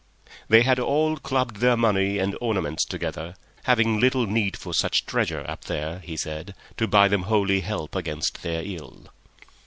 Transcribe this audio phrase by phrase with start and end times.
[0.49, 5.45] They had all clubbed their money and ornaments together, having little need for such treasure
[5.47, 9.13] up there, he said, to buy them holy help against their ill.